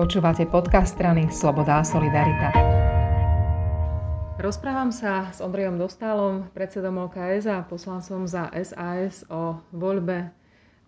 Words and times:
Počúvate 0.00 0.48
podcast 0.48 0.96
strany 0.96 1.28
Sloboda 1.28 1.76
a 1.76 1.84
Solidarita. 1.84 2.48
Rozprávam 4.40 4.88
sa 4.88 5.28
s 5.28 5.44
Ondrejom 5.44 5.76
Dostálom, 5.76 6.48
predsedom 6.56 7.04
OKS 7.04 7.44
a 7.44 7.60
poslancom 7.68 8.24
za 8.24 8.48
SAS 8.64 9.28
o 9.28 9.60
voľbe 9.76 10.32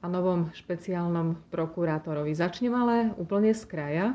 a 0.01 0.07
novom 0.09 0.49
špeciálnom 0.57 1.37
prokurátorovi. 1.53 2.33
Začnem 2.33 2.73
ale 2.73 3.13
úplne 3.21 3.53
z 3.53 3.69
kraja. 3.69 4.07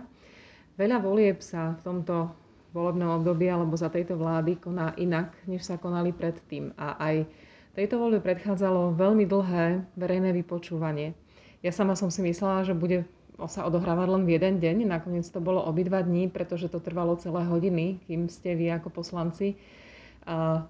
Veľa 0.82 0.98
volieb 1.06 1.46
sa 1.46 1.78
v 1.78 1.82
tomto 1.86 2.34
volebnom 2.74 3.22
období 3.22 3.54
alebo 3.54 3.78
za 3.78 3.94
tejto 3.94 4.18
vlády 4.18 4.58
koná 4.58 4.98
inak, 4.98 5.30
než 5.46 5.62
sa 5.62 5.78
konali 5.78 6.10
predtým. 6.10 6.74
A 6.74 6.98
aj 6.98 7.30
tejto 7.78 8.02
voľbe 8.02 8.18
predchádzalo 8.26 8.98
veľmi 8.98 9.30
dlhé 9.30 9.94
verejné 9.94 10.34
vypočúvanie. 10.42 11.14
Ja 11.62 11.70
sama 11.70 11.94
som 11.94 12.10
si 12.10 12.26
myslela, 12.26 12.66
že 12.66 12.74
bude 12.74 13.06
sa 13.46 13.70
odohrávať 13.70 14.08
len 14.10 14.24
v 14.26 14.34
jeden 14.34 14.58
deň. 14.58 14.90
Nakoniec 14.90 15.30
to 15.30 15.38
bolo 15.38 15.62
obidva 15.62 16.02
dní, 16.02 16.26
pretože 16.26 16.74
to 16.74 16.82
trvalo 16.82 17.14
celé 17.22 17.46
hodiny, 17.46 18.02
kým 18.10 18.26
ste 18.26 18.58
vy 18.58 18.74
ako 18.74 18.90
poslanci 18.90 19.54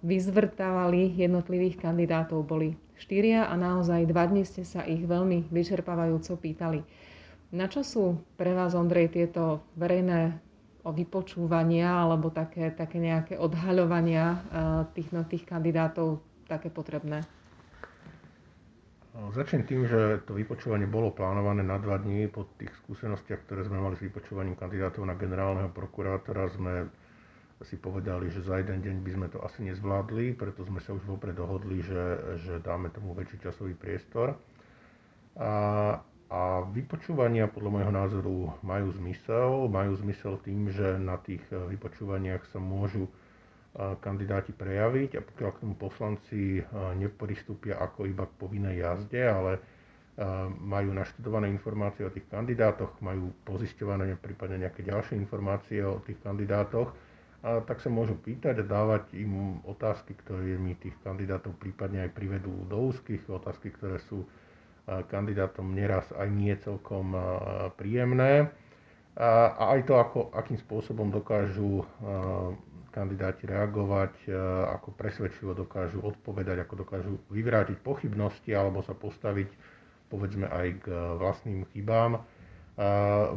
vyzvrtávali 0.03 1.15
jednotlivých 1.15 1.79
kandidátov. 1.79 2.43
Boli 2.43 2.75
štyria 2.99 3.47
a 3.47 3.55
naozaj 3.55 4.05
dva 4.11 4.27
dní 4.27 4.43
ste 4.43 4.67
sa 4.67 4.83
ich 4.83 5.01
veľmi 5.01 5.47
vyčerpávajúco 5.47 6.35
pýtali. 6.37 6.83
Na 7.55 7.71
čo 7.71 7.81
sú 7.81 8.19
pre 8.35 8.51
vás, 8.51 8.75
Ondrej, 8.75 9.15
tieto 9.15 9.63
verejné 9.79 10.35
vypočúvania 10.83 12.03
alebo 12.03 12.31
také, 12.31 12.71
také 12.71 12.99
nejaké 12.99 13.35
odhaľovania 13.39 14.39
tých, 14.91 15.09
no, 15.15 15.23
tých 15.27 15.43
kandidátov 15.43 16.19
také 16.47 16.71
potrebné? 16.71 17.23
Začnem 19.17 19.65
tým, 19.65 19.89
že 19.89 20.21
to 20.29 20.37
vypočúvanie 20.37 20.85
bolo 20.85 21.09
plánované 21.09 21.65
na 21.65 21.81
dva 21.81 21.97
dní. 21.97 22.29
Po 22.29 22.45
tých 22.61 22.69
skúsenostiach, 22.85 23.49
ktoré 23.49 23.65
sme 23.65 23.81
mali 23.81 23.97
s 23.97 24.05
vypočúvaním 24.05 24.53
kandidátov 24.53 25.01
na 25.09 25.17
generálneho 25.17 25.73
prokurátora, 25.73 26.53
sme 26.53 26.85
si 27.65 27.81
povedali, 27.81 28.29
že 28.29 28.45
za 28.45 28.61
jeden 28.61 28.85
deň 28.85 28.95
by 29.01 29.11
sme 29.17 29.27
to 29.33 29.41
asi 29.41 29.65
nezvládli, 29.65 30.37
preto 30.37 30.61
sme 30.61 30.77
sa 30.77 30.93
už 30.93 31.01
vopred 31.09 31.33
dohodli, 31.33 31.81
že, 31.81 32.37
že 32.45 32.61
dáme 32.61 32.93
tomu 32.93 33.17
väčší 33.17 33.41
časový 33.41 33.73
priestor. 33.73 34.37
A, 35.33 35.49
a 36.29 36.41
vypočúvania 36.69 37.49
podľa 37.49 37.73
môjho 37.73 37.93
názoru 37.93 38.37
majú 38.61 38.93
zmysel. 39.01 39.65
Majú 39.65 39.97
zmysel 39.97 40.37
tým, 40.45 40.69
že 40.69 41.01
na 41.01 41.17
tých 41.17 41.41
vypočúvaniach 41.49 42.45
sa 42.53 42.61
môžu 42.61 43.09
kandidáti 43.77 44.57
prejaviť 44.57 45.11
a 45.17 45.21
pokiaľ 45.21 45.49
k 45.53 45.61
tomu 45.61 45.75
poslanci 45.77 46.57
nepristúpia 46.97 47.77
ako 47.77 48.09
iba 48.09 48.25
k 48.25 48.37
povinnej 48.41 48.81
jazde, 48.81 49.21
ale 49.21 49.61
majú 50.57 50.97
naštudované 50.97 51.45
informácie 51.53 52.01
o 52.01 52.09
tých 52.09 52.25
kandidátoch, 52.25 52.97
majú 53.05 53.29
pozisťované 53.45 54.17
prípadne 54.17 54.65
nejaké 54.65 54.81
ďalšie 54.81 55.13
informácie 55.13 55.85
o 55.85 56.01
tých 56.01 56.17
kandidátoch, 56.25 56.89
a 57.45 57.61
tak 57.61 57.85
sa 57.85 57.93
môžu 57.93 58.17
pýtať 58.17 58.65
a 58.65 58.65
dávať 58.65 59.13
im 59.13 59.61
otázky, 59.61 60.17
ktoré 60.25 60.57
mi 60.57 60.73
tých 60.73 60.97
kandidátov 61.05 61.53
prípadne 61.61 62.09
aj 62.09 62.17
privedú 62.17 62.65
do 62.65 62.89
úzkých, 62.89 63.29
otázky, 63.29 63.69
ktoré 63.77 64.01
sú 64.09 64.25
kandidátom 64.89 65.69
neraz 65.69 66.09
aj 66.17 66.27
nie 66.33 66.57
celkom 66.57 67.13
príjemné. 67.77 68.49
A 69.17 69.53
aj 69.77 69.85
to, 69.85 70.01
ako, 70.01 70.19
akým 70.33 70.57
spôsobom 70.57 71.13
dokážu 71.13 71.85
kandidáti 72.97 73.45
reagovať, 73.45 74.13
e, 74.25 74.33
ako 74.73 74.97
presvedčivo 74.97 75.53
dokážu 75.53 76.01
odpovedať, 76.01 76.65
ako 76.65 76.73
dokážu 76.81 77.13
vyvrátiť 77.29 77.77
pochybnosti 77.85 78.57
alebo 78.57 78.81
sa 78.81 78.97
postaviť 78.97 79.77
povedzme 80.09 80.49
aj 80.49 80.67
k 80.81 80.85
vlastným 81.19 81.67
chybám. 81.75 82.23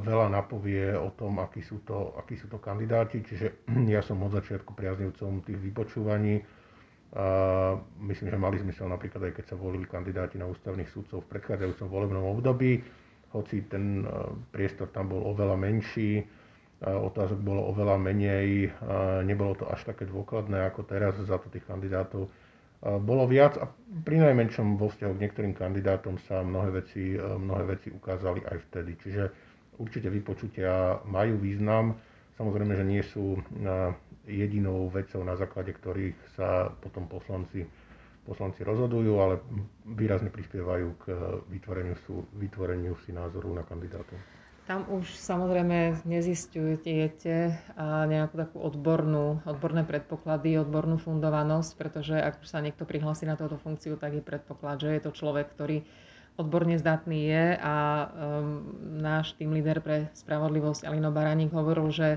Veľa 0.05 0.29
napovie 0.29 0.93
o 0.95 1.11
tom, 1.17 1.41
akí 1.41 1.65
sú 1.65 1.81
to, 1.83 2.15
akí 2.15 2.37
sú 2.37 2.47
to 2.47 2.61
kandidáti, 2.61 3.25
čiže 3.25 3.67
ja 3.95 4.05
som 4.07 4.23
od 4.23 4.31
začiatku 4.37 4.77
priaznivcom 4.77 5.43
tých 5.43 5.59
vypočúvaní. 5.59 6.39
Myslím, 7.99 8.29
že 8.31 8.39
mali 8.39 8.63
zmysel 8.63 8.87
napríklad 8.87 9.27
aj 9.27 9.43
keď 9.43 9.45
sa 9.51 9.57
volili 9.59 9.83
kandidáti 9.83 10.39
na 10.39 10.47
ústavných 10.47 10.87
súdcov 10.95 11.27
v 11.27 11.31
predchádzajúcom 11.35 11.89
volebnom 11.91 12.23
období, 12.23 12.79
hoci 13.31 13.67
ten 13.71 14.03
e, 14.03 14.07
priestor 14.51 14.91
tam 14.91 15.11
bol 15.11 15.23
oveľa 15.23 15.55
menší 15.55 16.23
otázok 16.81 17.41
bolo 17.45 17.69
oveľa 17.69 18.01
menej, 18.01 18.73
nebolo 19.29 19.53
to 19.53 19.69
až 19.69 19.85
také 19.85 20.09
dôkladné 20.09 20.65
ako 20.65 20.89
teraz, 20.89 21.17
za 21.21 21.37
to 21.37 21.53
tých 21.53 21.65
kandidátov 21.69 22.33
bolo 22.81 23.29
viac 23.29 23.61
a 23.61 23.69
pri 24.09 24.25
najmenšom 24.25 24.81
vo 24.81 24.89
vzťahu 24.89 25.13
k 25.13 25.23
niektorým 25.29 25.53
kandidátom 25.53 26.17
sa 26.25 26.41
mnohé 26.41 26.81
veci, 26.81 27.13
mnohé 27.21 27.77
veci 27.77 27.93
ukázali 27.93 28.41
aj 28.41 28.57
vtedy. 28.73 28.97
Čiže 28.97 29.23
určite 29.77 30.09
vypočutia 30.09 31.05
majú 31.05 31.37
význam. 31.37 32.01
Samozrejme, 32.41 32.73
že 32.73 32.89
nie 32.89 33.05
sú 33.05 33.37
jedinou 34.25 34.89
vecou, 34.89 35.21
na 35.21 35.37
základe 35.37 35.77
ktorých 35.77 36.17
sa 36.41 36.73
potom 36.81 37.05
poslanci, 37.05 37.69
poslanci 38.25 38.65
rozhodujú, 38.65 39.13
ale 39.21 39.45
výrazne 39.85 40.33
prispievajú 40.33 40.89
k 41.05 41.05
vytvoreniu, 41.53 42.01
vytvoreniu 42.41 42.97
si 43.05 43.13
názoru 43.13 43.53
na 43.53 43.61
kandidátov. 43.61 44.17
Tam 44.71 44.87
už 44.87 45.19
samozrejme 45.19 46.07
nezistujete 46.07 47.59
nejakú 48.07 48.39
takú 48.39 48.63
odbornú, 48.63 49.43
odborné 49.43 49.83
predpoklady, 49.83 50.63
odbornú 50.63 50.95
fundovanosť, 50.95 51.71
pretože 51.75 52.15
ak 52.15 52.39
už 52.39 52.47
sa 52.47 52.63
niekto 52.63 52.87
prihlási 52.87 53.27
na 53.27 53.35
túto 53.35 53.59
funkciu, 53.59 53.99
tak 53.99 54.15
je 54.15 54.23
predpoklad, 54.23 54.79
že 54.79 54.95
je 54.95 55.03
to 55.03 55.11
človek, 55.11 55.51
ktorý 55.59 55.83
odborne 56.39 56.79
zdatný 56.79 57.19
je 57.19 57.47
a 57.59 57.75
um, 57.75 58.63
náš 59.03 59.35
tým 59.35 59.51
líder 59.59 59.83
pre 59.83 60.07
spravodlivosť 60.15 60.87
Alino 60.87 61.11
Baraník 61.11 61.51
hovoril, 61.51 61.91
že 61.91 62.09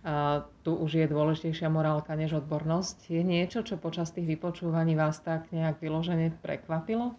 a 0.00 0.48
tu 0.64 0.72
už 0.72 1.04
je 1.04 1.04
dôležitejšia 1.04 1.68
morálka 1.68 2.16
než 2.16 2.40
odbornosť. 2.40 3.12
Je 3.12 3.20
niečo, 3.20 3.60
čo 3.60 3.76
počas 3.76 4.08
tých 4.08 4.24
vypočúvaní 4.24 4.96
vás 4.96 5.20
tak 5.20 5.52
nejak 5.52 5.76
vyložene 5.84 6.32
prekvapilo? 6.40 7.12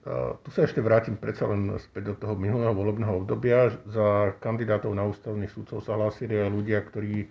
Tu 0.00 0.48
sa 0.56 0.64
ešte 0.64 0.80
vrátim 0.80 1.20
predsa 1.20 1.44
len 1.44 1.76
späť 1.76 2.12
do 2.12 2.16
toho 2.16 2.32
minulého 2.32 2.72
volebného 2.72 3.20
obdobia. 3.20 3.68
Za 3.84 4.32
kandidátov 4.40 4.96
na 4.96 5.04
ústavných 5.04 5.52
súdcov 5.52 5.84
sa 5.84 5.92
hlásili 5.92 6.40
aj 6.40 6.48
ľudia, 6.48 6.80
ktorí 6.80 7.28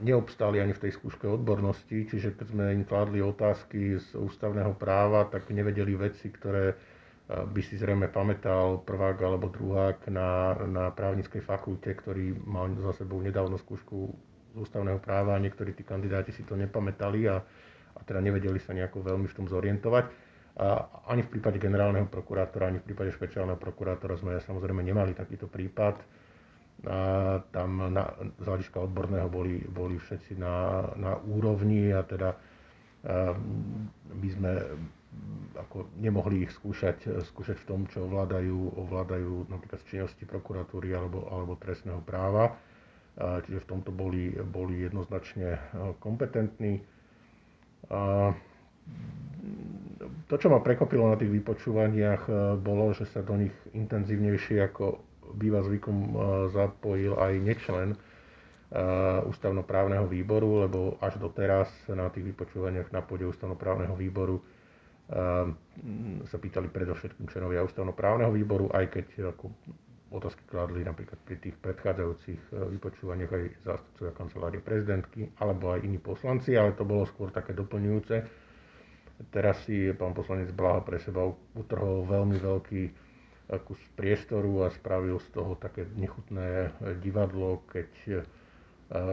neobstáli 0.00 0.64
ani 0.64 0.72
v 0.72 0.86
tej 0.86 0.96
skúške 0.96 1.28
odbornosti, 1.28 2.08
čiže 2.08 2.38
keď 2.40 2.46
sme 2.46 2.64
im 2.78 2.88
kládli 2.88 3.20
otázky 3.20 4.00
z 4.00 4.16
ústavného 4.16 4.72
práva, 4.80 5.28
tak 5.28 5.50
nevedeli 5.52 5.92
veci, 5.98 6.32
ktoré 6.32 6.72
by 7.26 7.60
si 7.60 7.74
zrejme 7.74 8.06
pamätal 8.08 8.86
prvák 8.86 9.18
alebo 9.18 9.50
druhák 9.50 10.06
na, 10.14 10.54
na 10.70 10.84
právnickej 10.94 11.42
fakulte, 11.42 11.90
ktorý 11.90 12.38
mal 12.46 12.70
za 12.78 13.02
sebou 13.02 13.18
nedávno 13.18 13.58
skúšku 13.58 14.14
z 14.54 14.56
ústavného 14.62 15.02
práva 15.02 15.34
a 15.34 15.42
niektorí 15.42 15.74
tí 15.74 15.82
kandidáti 15.82 16.30
si 16.30 16.46
to 16.46 16.54
nepamätali 16.54 17.26
a, 17.26 17.42
a 17.92 18.00
teda 18.06 18.22
nevedeli 18.22 18.62
sa 18.62 18.72
nejako 18.78 19.02
veľmi 19.02 19.26
v 19.26 19.36
tom 19.36 19.50
zorientovať. 19.50 20.06
Ani 21.06 21.20
v 21.20 21.32
prípade 21.36 21.60
generálneho 21.60 22.08
prokurátora, 22.08 22.72
ani 22.72 22.80
v 22.80 22.88
prípade 22.92 23.12
špeciálneho 23.12 23.60
prokurátora 23.60 24.16
sme 24.16 24.40
samozrejme 24.40 24.80
nemali 24.80 25.12
takýto 25.12 25.52
prípad. 25.52 26.00
A 26.86 27.40
tam 27.52 27.92
na, 27.92 28.04
z 28.40 28.44
hľadiska 28.44 28.80
odborného 28.84 29.28
boli, 29.28 29.60
boli 29.68 29.96
všetci 30.00 30.36
na, 30.36 30.84
na 30.96 31.16
úrovni 31.20 31.92
a 31.92 32.04
teda 32.04 32.36
by 34.16 34.28
sme 34.32 34.50
ako 35.56 35.88
nemohli 35.96 36.44
ich 36.44 36.52
skúšať, 36.52 37.08
skúšať 37.32 37.56
v 37.64 37.68
tom, 37.68 37.80
čo 37.88 38.04
ovládajú, 38.04 38.76
ovládajú 38.76 39.48
napríklad 39.48 39.80
z 39.84 39.96
činnosti 39.96 40.24
prokuratúry 40.28 40.92
alebo, 40.92 41.24
alebo 41.32 41.56
trestného 41.56 42.04
práva. 42.04 42.56
Čiže 43.16 43.64
v 43.64 43.68
tomto 43.68 43.96
boli, 43.96 44.28
boli 44.44 44.84
jednoznačne 44.84 45.56
kompetentní. 46.04 46.84
To, 49.96 50.34
čo 50.36 50.52
ma 50.52 50.60
prekvapilo 50.60 51.08
na 51.08 51.16
tých 51.16 51.32
vypočúvaniach, 51.32 52.28
e, 52.28 52.32
bolo, 52.60 52.92
že 52.92 53.08
sa 53.08 53.24
do 53.24 53.32
nich 53.40 53.54
intenzívnejšie 53.72 54.60
ako 54.68 55.00
býva 55.40 55.64
zvykom 55.64 55.96
e, 55.96 56.08
zapojil 56.52 57.16
aj 57.16 57.32
nečlen 57.40 57.88
e, 57.92 57.98
ústavnoprávneho 59.24 60.04
výboru, 60.04 60.68
lebo 60.68 61.00
až 61.00 61.16
doteraz 61.16 61.72
na 61.88 62.12
tých 62.12 62.28
vypočúvaniach 62.28 62.92
na 62.92 63.00
pôde 63.00 63.24
ústavnoprávneho 63.24 63.96
výboru 63.96 64.40
sa 66.26 66.34
pýtali 66.34 66.66
predovšetkým 66.66 67.30
členovia 67.30 67.62
ústavnoprávneho 67.62 68.34
výboru, 68.34 68.66
aj 68.74 68.90
keď 68.90 69.38
ako 69.38 69.54
otázky 70.10 70.42
kladli 70.50 70.82
napríklad 70.82 71.14
pri 71.22 71.38
tých 71.38 71.54
predchádzajúcich 71.62 72.50
vypočúvaniach 72.50 73.30
aj 73.30 73.44
zástupcovia 73.62 74.18
kancelárie 74.18 74.58
prezidentky 74.58 75.30
alebo 75.38 75.78
aj 75.78 75.86
iní 75.86 76.02
poslanci, 76.02 76.58
ale 76.58 76.74
to 76.74 76.82
bolo 76.82 77.06
skôr 77.06 77.30
také 77.30 77.54
doplňujúce 77.54 78.45
Teraz 79.32 79.64
si 79.64 79.88
pán 79.96 80.12
poslanec 80.12 80.52
Blaha 80.52 80.84
pre 80.84 81.00
seba 81.00 81.24
utrhol 81.56 82.04
veľmi 82.04 82.36
veľký 82.36 82.82
kus 83.62 83.78
priestoru 83.94 84.66
a 84.66 84.74
spravil 84.74 85.22
z 85.22 85.28
toho 85.30 85.54
také 85.54 85.86
nechutné 85.94 86.74
divadlo, 86.98 87.62
keď 87.70 87.90
eh, 88.10 88.22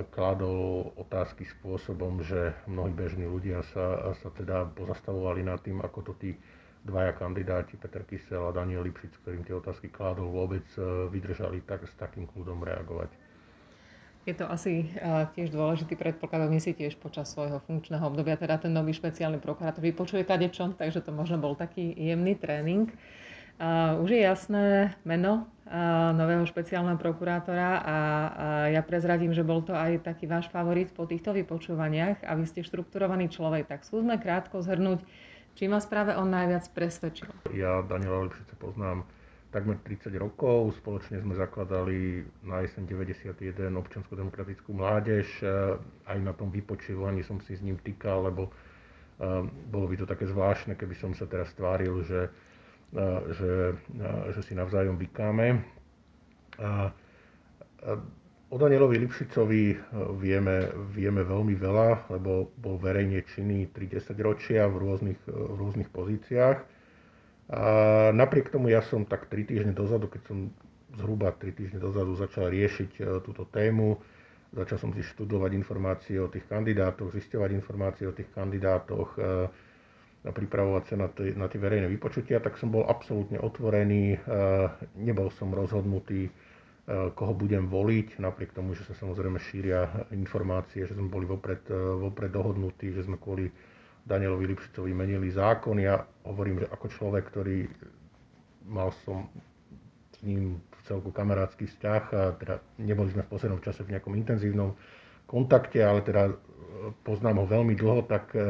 kladol 0.10 0.90
otázky 0.98 1.46
spôsobom, 1.46 2.26
že 2.26 2.58
mnohí 2.66 2.92
bežní 2.92 3.30
ľudia 3.30 3.62
sa, 3.72 4.14
sa 4.18 4.30
teda 4.34 4.74
pozastavovali 4.74 5.46
nad 5.46 5.62
tým, 5.62 5.80
ako 5.86 6.00
to 6.12 6.14
tí 6.18 6.32
dvaja 6.84 7.16
kandidáti, 7.16 7.80
Peter 7.80 8.04
Kysel 8.04 8.44
a 8.44 8.52
Daniel 8.52 8.84
Lipšic, 8.84 9.16
ktorým 9.24 9.48
tie 9.48 9.56
otázky 9.56 9.88
kládol, 9.88 10.28
vôbec 10.36 10.68
vydržali 11.16 11.64
tak 11.64 11.88
s 11.88 11.96
takým 11.96 12.28
kľudom 12.28 12.60
reagovať. 12.60 13.08
Je 14.24 14.32
to 14.32 14.48
asi 14.48 14.88
tiež 15.36 15.52
dôležitý 15.52 16.00
predpoklad, 16.00 16.48
my 16.48 16.56
si 16.64 16.72
tiež 16.72 16.96
počas 16.96 17.28
svojho 17.36 17.60
funkčného 17.68 18.08
obdobia, 18.08 18.40
teda 18.40 18.56
ten 18.56 18.72
nový 18.72 18.96
špeciálny 18.96 19.44
prokurátor 19.44 19.84
vypočuje 19.84 20.24
kadečo, 20.24 20.72
takže 20.80 21.04
to 21.04 21.12
možno 21.12 21.44
bol 21.44 21.60
taký 21.60 21.92
jemný 21.92 22.40
tréning. 22.40 22.88
Už 24.00 24.10
je 24.10 24.24
jasné 24.24 24.96
meno 25.04 25.52
nového 26.16 26.48
špeciálneho 26.48 26.96
prokurátora 26.96 27.70
a, 27.84 27.96
ja 28.72 28.80
prezradím, 28.80 29.36
že 29.36 29.44
bol 29.44 29.60
to 29.60 29.76
aj 29.76 30.08
taký 30.08 30.24
váš 30.24 30.48
favorit 30.48 30.92
po 30.96 31.04
týchto 31.04 31.36
vypočúvaniach 31.36 32.24
a 32.24 32.32
vy 32.40 32.48
ste 32.48 32.64
štrukturovaný 32.64 33.28
človek, 33.28 33.68
tak 33.68 33.84
skúsme 33.84 34.16
krátko 34.24 34.64
zhrnúť, 34.64 35.04
či 35.60 35.68
ma 35.68 35.84
práve 35.84 36.16
on 36.16 36.32
najviac 36.32 36.66
presvedčil. 36.72 37.30
Ja 37.54 37.84
Daniela 37.86 38.26
Lipšice 38.26 38.56
poznám 38.56 39.04
takmer 39.54 39.78
30 39.86 40.10
rokov. 40.18 40.74
Spoločne 40.82 41.22
sme 41.22 41.38
zakladali 41.38 42.26
na 42.42 42.66
jeseň 42.66 42.90
91 42.90 43.70
občiansko-demokratickú 43.78 44.74
mládež. 44.74 45.30
E, 45.40 45.78
aj 46.10 46.18
na 46.18 46.34
tom 46.34 46.50
vypočúvaní 46.50 47.22
som 47.22 47.38
si 47.46 47.54
s 47.54 47.62
ním 47.62 47.78
týkal, 47.78 48.34
lebo 48.34 48.50
e, 48.50 48.52
bolo 49.70 49.86
by 49.86 49.96
to 50.02 50.10
také 50.10 50.26
zvláštne, 50.26 50.74
keby 50.74 50.98
som 50.98 51.14
sa 51.14 51.30
teraz 51.30 51.54
stváril, 51.54 52.02
že, 52.02 52.34
e, 52.98 53.02
že, 53.38 53.52
že 54.34 54.42
si 54.42 54.58
navzájom 54.58 54.98
vykáme. 54.98 55.62
O 58.54 58.56
Danielovi 58.62 59.02
Lipšicovi 59.02 59.74
vieme, 60.22 60.70
vieme 60.94 61.26
veľmi 61.26 61.58
veľa, 61.58 62.14
lebo 62.14 62.54
bol 62.62 62.78
verejne 62.78 63.26
činný 63.26 63.66
30 63.74 64.14
ročia 64.22 64.70
v 64.70 64.78
rôznych, 64.78 65.20
v 65.26 65.56
rôznych 65.58 65.90
pozíciách. 65.90 66.73
A 67.52 67.62
napriek 68.16 68.48
tomu 68.48 68.72
ja 68.72 68.80
som 68.80 69.04
tak 69.04 69.28
3 69.28 69.44
týždne 69.44 69.74
dozadu, 69.76 70.08
keď 70.08 70.22
som 70.32 70.38
zhruba 70.96 71.36
3 71.36 71.52
týždne 71.52 71.80
dozadu 71.84 72.16
začal 72.16 72.48
riešiť 72.48 72.92
e, 73.00 73.02
túto 73.20 73.44
tému, 73.50 74.00
začal 74.56 74.78
som 74.80 74.92
si 74.96 75.04
študovať 75.04 75.52
informácie 75.58 76.22
o 76.24 76.32
tých 76.32 76.48
kandidátoch, 76.48 77.12
zisťovať 77.12 77.50
informácie 77.52 78.08
o 78.08 78.16
tých 78.16 78.32
kandidátoch, 78.32 79.10
e, 79.18 79.22
a 80.24 80.32
pripravovať 80.32 80.84
sa 80.88 80.96
na 80.96 81.08
tie, 81.12 81.36
na 81.36 81.52
tie 81.52 81.60
verejné 81.60 81.92
vypočutia, 81.92 82.40
tak 82.40 82.56
som 82.56 82.72
bol 82.72 82.88
absolútne 82.88 83.44
otvorený, 83.44 84.16
e, 84.16 84.18
nebol 85.04 85.28
som 85.36 85.52
rozhodnutý, 85.52 86.32
koho 87.16 87.32
budem 87.32 87.72
voliť, 87.72 88.20
napriek 88.20 88.52
tomu, 88.52 88.76
že 88.76 88.84
sa 88.84 88.92
samozrejme 88.92 89.40
šíria 89.40 89.88
informácie, 90.12 90.84
že 90.84 90.92
sme 90.92 91.08
boli 91.08 91.24
vopred, 91.24 91.64
vopred 91.72 92.28
dohodnutí, 92.28 92.92
že 92.92 93.08
sme 93.08 93.16
kvôli 93.16 93.48
Danielovi 94.04 94.52
Lipšicovi 94.52 94.92
menili 94.92 95.32
zákon. 95.32 95.80
Ja 95.80 96.04
hovorím, 96.28 96.64
že 96.64 96.68
ako 96.68 96.88
človek, 96.92 97.24
ktorý 97.32 97.72
mal 98.68 98.92
som 99.08 99.32
s 100.12 100.20
ním 100.24 100.60
v 100.60 100.82
celku 100.84 101.12
kamarátsky 101.12 101.68
vzťah, 101.68 102.04
a 102.12 102.22
teda 102.36 102.56
neboli 102.84 103.12
sme 103.12 103.24
v 103.24 103.32
poslednom 103.32 103.64
čase 103.64 103.88
v 103.88 103.96
nejakom 103.96 104.16
intenzívnom 104.20 104.76
kontakte, 105.28 105.80
ale 105.80 106.04
teda 106.04 106.30
e, 106.30 106.34
poznám 107.08 107.44
ho 107.44 107.46
veľmi 107.48 107.74
dlho, 107.80 108.04
tak 108.04 108.36
e, 108.36 108.40
e, 108.40 108.46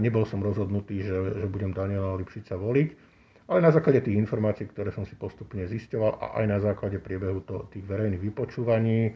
nebol 0.00 0.24
som 0.24 0.40
rozhodnutý, 0.40 1.04
že, 1.04 1.44
že 1.44 1.46
budem 1.46 1.76
Daniela 1.76 2.16
Lipšica 2.16 2.56
voliť. 2.56 2.88
Ale 3.44 3.60
na 3.60 3.68
základe 3.68 4.00
tých 4.00 4.16
informácií, 4.16 4.64
ktoré 4.72 4.88
som 4.88 5.04
si 5.04 5.12
postupne 5.20 5.68
zisťoval 5.68 6.16
a 6.16 6.26
aj 6.40 6.44
na 6.48 6.58
základe 6.64 6.96
priebehu 6.96 7.44
to, 7.44 7.68
tých 7.68 7.84
verejných 7.84 8.32
vypočúvaní, 8.32 9.12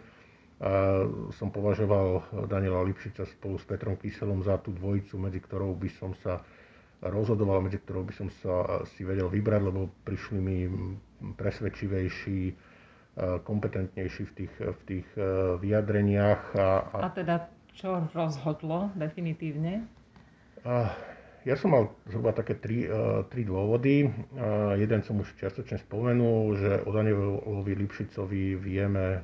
som 1.38 1.54
považoval 1.54 2.34
Daniela 2.50 2.82
Lipšica 2.82 3.22
spolu 3.30 3.62
s 3.62 3.64
Petrom 3.68 3.94
Kyselom 3.94 4.42
za 4.42 4.58
tú 4.58 4.74
dvojicu, 4.74 5.14
medzi 5.14 5.38
ktorou 5.38 5.78
by 5.78 5.90
som 6.02 6.18
sa 6.18 6.42
rozhodoval, 6.98 7.62
medzi 7.62 7.78
ktorou 7.78 8.02
by 8.02 8.14
som 8.14 8.28
sa 8.42 8.82
si 8.90 9.06
vedel 9.06 9.30
vybrať, 9.30 9.62
lebo 9.62 9.86
prišli 10.02 10.38
mi 10.42 10.66
presvedčivejší, 11.38 12.58
kompetentnejší 13.18 14.22
v 14.30 14.32
tých, 14.34 14.54
v 14.62 14.80
tých 14.86 15.08
e, 15.18 15.22
vyjadreniach. 15.58 16.42
A, 16.54 16.68
a... 16.86 16.96
a 17.02 17.10
teda 17.10 17.50
čo 17.74 18.06
rozhodlo 18.14 18.94
definitívne? 18.94 19.86
A, 20.62 20.94
ja 21.46 21.54
som 21.54 21.74
mal 21.74 21.94
zhruba 22.10 22.34
také 22.34 22.58
tri, 22.58 22.84
uh, 22.90 23.22
tri 23.30 23.46
dôvody. 23.46 24.10
Jeden 24.74 25.00
som 25.06 25.22
už 25.22 25.32
čiastočne 25.38 25.80
spomenul, 25.86 26.58
že 26.58 26.82
o 26.82 26.90
Danielovi 26.90 27.72
Lipšicovi 27.78 28.58
vieme 28.58 29.22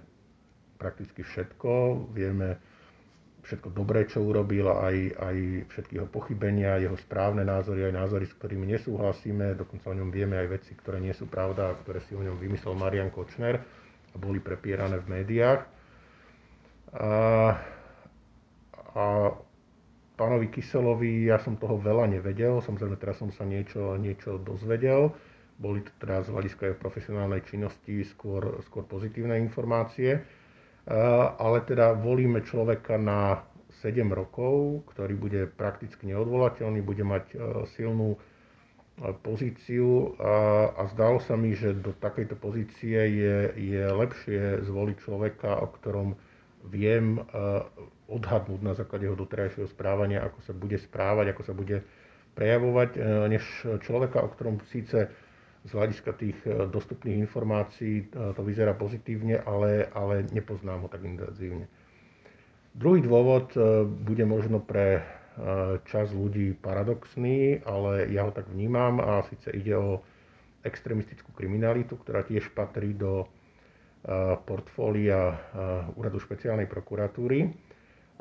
prakticky 0.85 1.25
všetko. 1.25 2.05
Vieme 2.13 2.61
všetko 3.45 3.73
dobré, 3.73 4.09
čo 4.09 4.25
urobil, 4.25 4.69
aj, 4.73 4.97
aj 5.21 5.37
všetky 5.73 6.01
jeho 6.01 6.09
pochybenia, 6.09 6.81
jeho 6.81 6.97
správne 6.97 7.45
názory, 7.45 7.89
aj 7.89 7.95
názory, 7.97 8.25
s 8.29 8.37
ktorými 8.41 8.69
nesúhlasíme. 8.77 9.57
Dokonca 9.57 9.93
o 9.93 9.97
ňom 9.97 10.13
vieme 10.13 10.41
aj 10.41 10.61
veci, 10.61 10.73
ktoré 10.77 11.01
nie 11.01 11.13
sú 11.13 11.29
pravda 11.29 11.77
ktoré 11.85 12.01
si 12.05 12.17
o 12.17 12.25
ňom 12.25 12.41
vymyslel 12.41 12.77
Marian 12.77 13.13
Kočner 13.13 13.61
a 14.13 14.17
boli 14.17 14.41
prepierané 14.41 14.97
v 15.01 15.07
médiách. 15.21 15.61
A, 16.95 17.13
a 18.97 19.05
pánovi 20.17 20.49
Kyselovi 20.49 21.29
ja 21.29 21.37
som 21.43 21.61
toho 21.61 21.77
veľa 21.77 22.07
nevedel, 22.09 22.63
samozrejme 22.65 22.97
teraz 22.97 23.21
som 23.21 23.29
sa 23.35 23.45
niečo, 23.45 23.99
niečo 24.01 24.41
dozvedel. 24.41 25.13
Boli 25.55 25.87
to 25.87 25.93
teraz 26.03 26.27
z 26.27 26.35
hľadiska 26.35 26.63
jeho 26.67 26.79
profesionálnej 26.81 27.47
činnosti 27.47 28.03
skôr, 28.09 28.59
skôr 28.67 28.83
pozitívne 28.89 29.39
informácie. 29.39 30.19
Ale 31.39 31.65
teda 31.65 31.97
volíme 31.97 32.45
človeka 32.45 33.01
na 33.01 33.41
7 33.81 34.05
rokov, 34.13 34.85
ktorý 34.93 35.15
bude 35.17 35.43
prakticky 35.49 36.09
neodvolateľný, 36.09 36.81
bude 36.81 37.05
mať 37.05 37.25
eh, 37.33 37.39
silnú 37.77 38.17
eh, 38.17 39.13
pozíciu. 39.21 40.17
A, 40.17 40.33
a 40.77 40.83
zdalo 40.93 41.21
sa 41.21 41.37
mi, 41.37 41.53
že 41.53 41.77
do 41.77 41.93
takejto 41.93 42.37
pozície 42.41 42.97
je, 42.97 43.37
je 43.57 43.85
lepšie 43.85 44.65
zvoliť 44.65 44.97
človeka, 45.01 45.61
o 45.61 45.69
ktorom 45.69 46.09
viem 46.65 47.21
odhadnúť 48.09 48.61
na 48.65 48.73
základe 48.73 49.05
jeho 49.05 49.21
doterajšieho 49.21 49.69
správania, 49.69 50.25
ako 50.25 50.41
sa 50.49 50.57
bude 50.57 50.81
správať, 50.81 51.37
ako 51.37 51.43
sa 51.45 51.53
bude 51.53 51.85
prejavovať, 52.33 52.91
než 53.29 53.45
človeka, 53.85 54.25
o 54.25 54.33
ktorom 54.33 54.65
síce 54.73 55.13
z 55.65 55.71
hľadiska 55.73 56.13
tých 56.13 56.37
e, 56.45 56.69
dostupných 56.69 57.25
informácií 57.25 58.05
e, 58.05 58.37
to 58.37 58.43
vyzerá 58.45 58.77
pozitívne, 58.77 59.41
ale, 59.41 59.89
ale 59.97 60.29
nepoznám 60.29 60.85
ho 60.85 60.89
tak 60.93 61.01
intenzívne. 61.03 61.67
Druhý 62.77 63.01
dôvod 63.01 63.57
e, 63.57 63.89
bude 63.89 64.25
možno 64.29 64.61
pre 64.61 65.03
čas 65.91 66.15
ľudí 66.15 66.55
paradoxný, 66.63 67.59
ale 67.67 68.07
ja 68.15 68.23
ho 68.23 68.31
tak 68.31 68.47
vnímam 68.47 69.03
a 69.03 69.27
síce 69.27 69.51
ide 69.51 69.75
o 69.75 69.99
extremistickú 70.63 71.35
kriminalitu, 71.35 71.99
ktorá 71.99 72.23
tiež 72.23 72.55
patrí 72.55 72.95
do 72.95 73.27
portfólia 74.47 75.35
Úradu 75.99 76.23
špeciálnej 76.23 76.71
prokuratúry. 76.71 77.51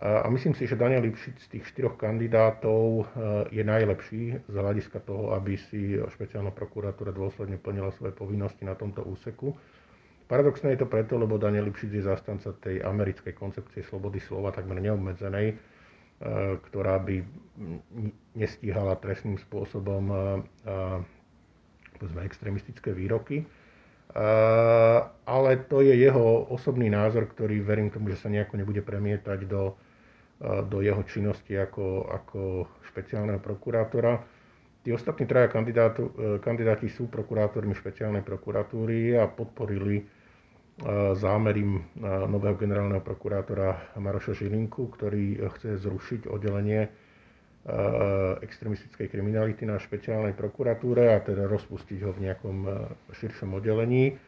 A 0.01 0.25
myslím 0.25 0.57
si, 0.57 0.65
že 0.65 0.73
Daniel 0.73 1.05
Lipšic 1.05 1.37
z 1.37 1.47
tých 1.53 1.69
štyroch 1.69 2.01
kandidátov 2.01 3.05
e, 3.13 3.53
je 3.53 3.61
najlepší 3.61 4.41
z 4.41 4.55
hľadiska 4.57 5.05
toho, 5.05 5.37
aby 5.37 5.53
si 5.53 6.01
špeciálna 6.01 6.49
prokuratúra 6.49 7.13
dôsledne 7.13 7.61
plnila 7.61 7.93
svoje 7.93 8.17
povinnosti 8.17 8.65
na 8.65 8.73
tomto 8.73 9.05
úseku. 9.05 9.53
Paradoxné 10.25 10.73
je 10.73 10.81
to 10.81 10.89
preto, 10.89 11.13
lebo 11.21 11.37
Daniel 11.37 11.69
Lipšic 11.69 11.93
je 11.93 12.09
zastanca 12.09 12.57
tej 12.57 12.81
americkej 12.81 13.37
koncepcie 13.37 13.85
slobody 13.85 14.17
slova, 14.17 14.49
takmer 14.49 14.81
neobmedzenej, 14.81 15.53
e, 15.53 15.55
ktorá 16.57 16.97
by 16.97 17.21
nestíhala 18.33 18.97
trestným 18.97 19.37
spôsobom 19.37 20.03
e, 20.09 20.15
povedzme, 22.01 22.25
extremistické 22.25 22.91
výroky. 22.97 23.45
Ale 25.25 25.49
to 25.65 25.81
je 25.81 25.95
jeho 25.97 26.45
osobný 26.53 26.85
názor, 26.85 27.25
ktorý 27.33 27.65
verím 27.65 27.89
tomu, 27.89 28.13
že 28.13 28.21
sa 28.21 28.29
nejako 28.29 28.61
nebude 28.61 28.85
premietať 28.85 29.49
do 29.49 29.73
do 30.43 30.83
jeho 30.83 30.99
činnosti 31.07 31.55
ako, 31.55 32.11
ako 32.11 32.41
špeciálneho 32.91 33.39
prokurátora. 33.39 34.19
Tí 34.83 34.91
ostatní 34.91 35.23
traja 35.23 35.47
e, 35.47 35.55
kandidáti 36.43 36.91
sú 36.91 37.07
prokurátormi 37.07 37.71
špeciálnej 37.71 38.19
prokuratúry 38.19 39.15
a 39.15 39.31
podporili 39.31 40.03
e, 40.03 40.05
zámery 41.15 41.63
e, 41.63 41.79
nového 42.03 42.59
generálneho 42.59 42.99
prokurátora 42.99 43.95
Maroša 43.95 44.35
Žilinku, 44.35 44.91
ktorý 44.91 45.39
chce 45.57 45.79
zrušiť 45.79 46.27
oddelenie 46.27 46.91
extremistickej 48.43 49.07
kriminality 49.07 49.63
na 49.63 49.79
špeciálnej 49.79 50.35
prokuratúre 50.35 51.15
a 51.15 51.23
teda 51.23 51.47
rozpustiť 51.47 52.03
ho 52.03 52.11
v 52.11 52.27
nejakom 52.27 52.57
širšom 53.15 53.55
oddelení. 53.55 54.19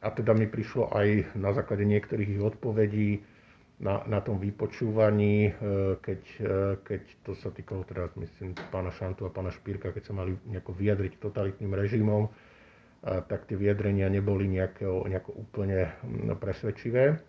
A 0.00 0.08
teda 0.16 0.32
mi 0.32 0.48
prišlo 0.48 0.88
aj 0.88 1.36
na 1.36 1.52
základe 1.52 1.84
niektorých 1.84 2.32
ich 2.32 2.40
odpovedí, 2.40 3.20
na, 3.78 4.02
na 4.10 4.18
tom 4.18 4.42
vypočúvaní, 4.42 5.36
e, 5.48 5.52
keď, 6.02 6.22
e, 6.42 6.54
keď 6.82 7.02
to 7.22 7.32
sa 7.38 7.54
týkalo 7.54 7.86
teda, 7.86 8.10
myslím, 8.18 8.58
pána 8.74 8.90
Šantu 8.90 9.26
a 9.26 9.34
pána 9.34 9.54
Špírka, 9.54 9.94
keď 9.94 10.10
sa 10.10 10.14
mali 10.18 10.34
nejako 10.50 10.74
vyjadriť 10.74 11.22
totalitným 11.22 11.72
režimom, 11.74 12.30
tak 12.98 13.46
tie 13.46 13.54
vyjadrenia 13.54 14.10
neboli 14.10 14.50
nejako, 14.50 15.06
nejako 15.06 15.30
úplne 15.30 15.94
presvedčivé. 16.42 17.22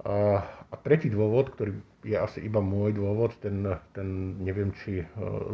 A, 0.00 0.40
a 0.72 0.74
tretí 0.80 1.12
dôvod, 1.12 1.52
ktorý 1.52 1.76
je 2.00 2.16
asi 2.16 2.40
iba 2.40 2.64
môj 2.64 2.96
dôvod, 2.96 3.36
ten, 3.44 3.68
ten 3.92 4.40
neviem, 4.40 4.72
či 4.80 5.04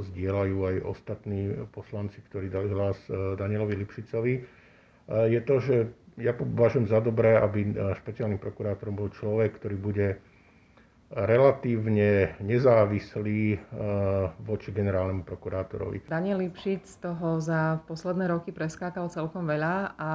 zdieľajú 0.06 0.56
aj 0.70 0.76
ostatní 0.86 1.50
poslanci, 1.74 2.22
ktorí 2.30 2.46
dali 2.46 2.70
hlas 2.70 2.94
Danielovi 3.10 3.74
Lipšicovi, 3.82 4.34
je 5.10 5.40
to, 5.42 5.54
že 5.58 5.76
ja 6.21 6.33
považujem 6.37 6.88
za 6.88 7.00
dobré, 7.00 7.37
aby 7.37 7.73
špeciálnym 8.02 8.40
prokurátorom 8.40 8.97
bol 8.97 9.09
človek, 9.09 9.57
ktorý 9.57 9.76
bude 9.81 10.09
relatívne 11.12 12.40
nezávislý 12.40 13.61
voči 14.40 14.73
generálnemu 14.73 15.28
prokurátorovi. 15.28 16.09
Daniel 16.09 16.40
Lipšic 16.40 17.04
toho 17.04 17.37
za 17.37 17.85
posledné 17.85 18.33
roky 18.33 18.49
preskákal 18.49 19.12
celkom 19.12 19.45
veľa 19.45 19.92
a 20.00 20.11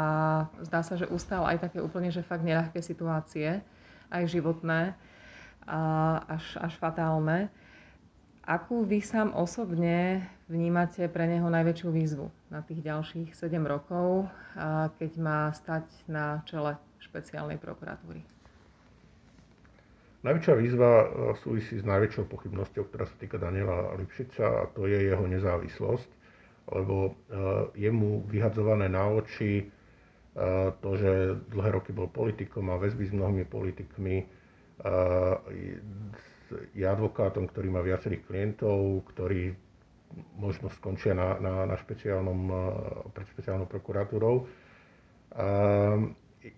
zdá 0.65 0.81
sa, 0.81 0.97
že 0.97 1.05
ustal 1.13 1.45
aj 1.45 1.69
také 1.69 1.85
úplne, 1.85 2.09
že 2.09 2.25
fakt 2.25 2.41
neľahké 2.41 2.81
situácie 2.81 3.61
aj 4.09 4.23
životné, 4.25 4.97
až, 6.25 6.45
až 6.57 6.73
fatálne. 6.81 7.53
Akú 8.47 8.87
vy 8.87 9.03
sám 9.03 9.35
osobne 9.35 10.23
vnímate 10.47 11.11
pre 11.11 11.27
neho 11.27 11.51
najväčšiu 11.51 11.91
výzvu 11.91 12.31
na 12.47 12.63
tých 12.63 12.79
ďalších 12.79 13.35
7 13.35 13.59
rokov, 13.67 14.31
keď 14.95 15.11
má 15.19 15.51
stať 15.51 15.83
na 16.07 16.39
čele 16.47 16.79
špeciálnej 17.03 17.59
prokuratúry? 17.59 18.23
Najväčšia 20.23 20.55
výzva 20.63 20.91
e, 21.03 21.07
súvisí 21.43 21.75
s 21.75 21.83
najväčšou 21.83 22.31
pochybnosťou, 22.31 22.87
ktorá 22.87 23.03
sa 23.03 23.15
týka 23.19 23.35
Daniela 23.35 23.91
Lipšica 23.99 24.43
a 24.43 24.63
to 24.71 24.87
je 24.87 25.11
jeho 25.11 25.27
nezávislosť, 25.27 26.09
lebo 26.71 26.95
e, 27.03 27.11
je 27.75 27.91
mu 27.91 28.23
vyhadzované 28.31 28.87
na 28.87 29.11
oči 29.11 29.67
to, 30.85 30.93
že 30.93 31.33
dlhé 31.49 31.81
roky 31.81 31.89
bol 31.89 32.05
politikom, 32.13 32.69
má 32.69 32.77
väzby 32.77 33.09
s 33.09 33.13
mnohými 33.17 33.49
politikmi, 33.49 34.21
je 36.75 36.85
advokátom, 36.85 37.47
ktorý 37.49 37.67
má 37.71 37.81
viacerých 37.83 38.25
klientov, 38.27 39.03
ktorí 39.13 39.55
možno 40.39 40.71
skončia 40.71 41.11
na, 41.11 41.35
na, 41.37 41.67
na 41.67 41.75
špeciálnom, 41.75 42.39
pred 43.11 43.27
špeciálnou 43.35 43.67
prokuratúrou. 43.67 44.47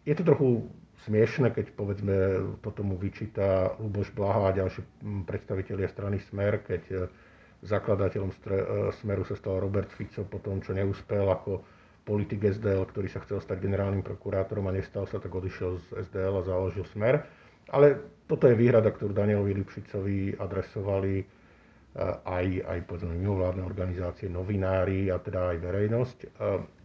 Je 0.05 0.13
to 0.13 0.23
trochu 0.23 0.69
smiešne, 1.07 1.49
keď 1.49 1.73
povedzme 1.73 2.15
toto 2.59 2.83
mu 2.83 2.99
vyčíta 2.99 3.73
Luboš 3.79 4.11
Blaha 4.11 4.51
a 4.51 4.55
ďalší 4.55 4.83
predstavitelia 5.23 5.87
strany 5.87 6.19
Smer, 6.19 6.59
keď 6.59 6.83
e, 6.91 6.95
zakladateľom 7.63 8.29
e, 8.29 8.37
Smeru 8.99 9.23
sa 9.23 9.39
stal 9.39 9.63
Robert 9.63 9.87
Fico 9.95 10.27
po 10.27 10.43
tom, 10.43 10.59
čo 10.59 10.75
neúspel 10.75 11.23
ako 11.23 11.63
politik 12.03 12.43
SDL, 12.43 12.83
ktorý 12.83 13.07
sa 13.07 13.23
chcel 13.23 13.39
stať 13.39 13.63
generálnym 13.63 14.03
prokurátorom 14.03 14.67
a 14.67 14.75
nestal 14.75 15.07
sa, 15.07 15.23
tak 15.23 15.31
odišiel 15.31 15.79
z 15.79 15.85
SDL 16.09 16.35
a 16.35 16.43
založil 16.43 16.83
Smer. 16.91 17.23
Ale 17.69 17.87
toto 18.29 18.45
je 18.45 18.53
výhrada, 18.53 18.93
ktorú 18.93 19.09
Danielovi 19.09 19.57
Lipšicovi 19.57 20.37
adresovali 20.37 21.15
eh, 21.17 21.25
aj, 22.29 22.45
aj 22.61 22.79
povedzme, 22.85 23.17
mimovládne 23.17 23.65
organizácie, 23.65 24.29
novinári 24.29 25.09
a 25.09 25.17
teda 25.17 25.53
aj 25.53 25.57
verejnosť. 25.57 26.17
Eh, 26.21 26.29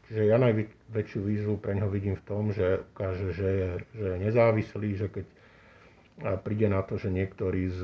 čiže 0.09 0.23
ja 0.25 0.41
najväčšiu 0.41 1.21
výzvu 1.21 1.55
pre 1.61 1.77
neho 1.77 1.93
vidím 1.93 2.17
v 2.17 2.25
tom, 2.25 2.49
že 2.49 2.81
ukáže, 2.97 3.37
že 3.37 3.49
je, 3.49 3.71
že 3.93 4.07
je 4.09 4.19
nezávislý, 4.25 4.91
že 4.97 5.07
keď 5.13 5.27
eh, 5.29 5.37
príde 6.41 6.73
na 6.73 6.81
to, 6.81 6.97
že 6.97 7.13
niektorý 7.13 7.69
z 7.69 7.81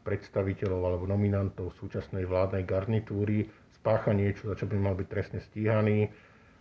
predstaviteľov 0.00 0.80
alebo 0.80 1.04
nominantov 1.04 1.76
súčasnej 1.76 2.24
vládnej 2.24 2.64
garnitúry 2.64 3.44
spácha 3.76 4.16
niečo, 4.16 4.48
za 4.48 4.56
čo 4.56 4.64
by 4.64 4.80
mal 4.80 4.96
byť 4.96 5.08
trestne 5.12 5.44
stíhaný 5.44 6.08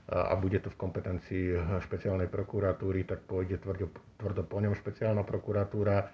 a 0.10 0.34
bude 0.34 0.58
to 0.58 0.74
v 0.74 0.80
kompetencii 0.82 1.46
špeciálnej 1.86 2.26
prokuratúry, 2.34 3.06
tak 3.06 3.30
pôjde 3.30 3.62
tvrdo, 3.62 3.94
tvrdo 4.18 4.42
po 4.42 4.58
ňom 4.58 4.74
špeciálna 4.74 5.22
prokuratúra 5.22 6.10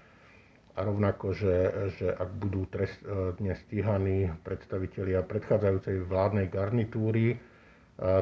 a 0.75 0.79
rovnako, 0.83 1.31
že, 1.31 1.55
že 1.95 2.07
ak 2.11 2.29
budú 2.35 2.67
trestne 2.67 3.55
stíhaní 3.55 4.27
predstavitelia 4.43 5.23
predchádzajúcej 5.23 6.03
vládnej 6.03 6.51
garnitúry, 6.51 7.39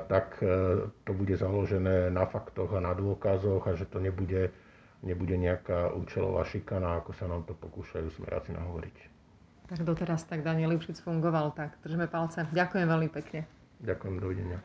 tak 0.07 0.37
e, 0.37 0.85
to 1.01 1.11
bude 1.17 1.33
založené 1.33 2.13
na 2.13 2.29
faktoch 2.29 2.77
a 2.77 2.79
na 2.79 2.93
dôkazoch 2.93 3.65
a 3.65 3.73
že 3.73 3.89
to 3.89 3.97
nebude, 3.97 4.53
nebude 5.01 5.33
nejaká 5.33 5.89
účelová 5.97 6.45
šikana, 6.45 7.01
ako 7.01 7.11
sa 7.17 7.25
nám 7.25 7.41
to 7.49 7.57
pokúšajú 7.57 8.13
smeráci 8.13 8.53
nahovoriť. 8.53 8.95
Tak 9.73 9.81
doteraz 9.81 10.29
tak 10.29 10.45
Daniel 10.45 10.77
Lipšic 10.77 11.01
fungoval, 11.01 11.57
tak 11.57 11.73
držíme 11.81 12.05
palce. 12.05 12.45
Ďakujem 12.53 12.85
veľmi 12.85 13.09
pekne. 13.09 13.49
Ďakujem, 13.81 14.15
dovidenia. 14.21 14.63